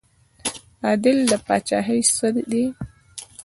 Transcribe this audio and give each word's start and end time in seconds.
عدل 0.89 1.17
د 1.29 1.31
پاچاهۍ 1.45 2.01
څه 2.15 2.27
دی؟ 2.51 2.65